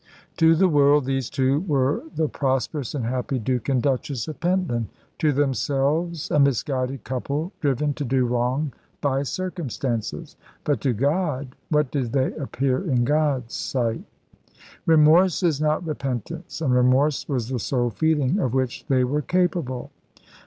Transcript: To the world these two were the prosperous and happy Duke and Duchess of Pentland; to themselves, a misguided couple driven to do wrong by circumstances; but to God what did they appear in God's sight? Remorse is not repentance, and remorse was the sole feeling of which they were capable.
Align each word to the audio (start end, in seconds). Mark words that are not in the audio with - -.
To 0.37 0.55
the 0.55 0.67
world 0.67 1.05
these 1.05 1.29
two 1.29 1.59
were 1.59 2.01
the 2.15 2.27
prosperous 2.27 2.95
and 2.95 3.05
happy 3.05 3.37
Duke 3.37 3.69
and 3.69 3.83
Duchess 3.83 4.27
of 4.27 4.39
Pentland; 4.39 4.87
to 5.19 5.31
themselves, 5.31 6.31
a 6.31 6.39
misguided 6.39 7.03
couple 7.03 7.51
driven 7.59 7.93
to 7.93 8.03
do 8.03 8.25
wrong 8.25 8.73
by 8.99 9.21
circumstances; 9.21 10.37
but 10.63 10.81
to 10.81 10.93
God 10.93 11.55
what 11.69 11.91
did 11.91 12.13
they 12.13 12.33
appear 12.33 12.79
in 12.83 13.03
God's 13.05 13.53
sight? 13.53 14.03
Remorse 14.87 15.43
is 15.43 15.61
not 15.61 15.85
repentance, 15.85 16.61
and 16.61 16.73
remorse 16.73 17.29
was 17.29 17.49
the 17.49 17.59
sole 17.59 17.91
feeling 17.91 18.39
of 18.39 18.55
which 18.55 18.83
they 18.87 19.03
were 19.03 19.21
capable. 19.21 19.91